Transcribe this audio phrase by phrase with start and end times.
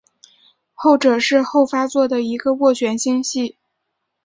[0.73, 3.57] 后者是后发座的一个旋涡星系。